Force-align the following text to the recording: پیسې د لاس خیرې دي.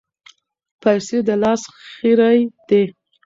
پیسې 0.81 1.17
د 1.27 1.29
لاس 1.43 1.61
خیرې 1.93 2.33
دي. 2.69 2.83